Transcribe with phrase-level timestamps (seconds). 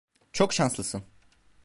[0.33, 1.03] Çok şanslısın.